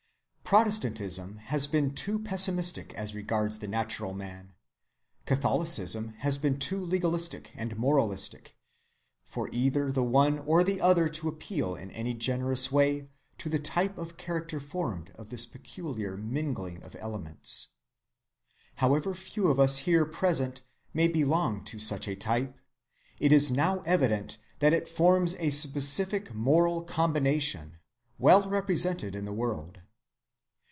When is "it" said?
23.21-23.31, 24.73-24.89